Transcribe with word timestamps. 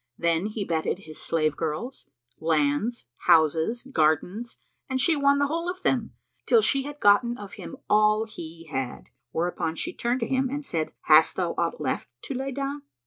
Then 0.17 0.47
he 0.47 0.65
betted 0.65 0.97
his 0.97 1.21
slave 1.21 1.55
girls, 1.55 2.07
lands, 2.39 3.05
houses, 3.27 3.83
gardens, 3.83 4.57
and 4.89 4.99
she 4.99 5.15
won 5.15 5.37
the 5.37 5.45
whole 5.45 5.69
of 5.69 5.83
them, 5.83 6.15
till 6.47 6.59
she 6.63 6.81
had 6.81 6.99
gotten 6.99 7.37
of 7.37 7.53
him 7.53 7.77
all 7.87 8.25
he 8.25 8.63
had; 8.71 9.09
whereupon 9.29 9.75
she 9.75 9.93
turned 9.93 10.21
to 10.21 10.27
him 10.27 10.49
and 10.49 10.65
said, 10.65 10.91
"Hast 11.01 11.35
thou 11.35 11.53
aught 11.55 11.79
left 11.79 12.09
to 12.23 12.33
lay 12.33 12.51
down?" 12.51 12.81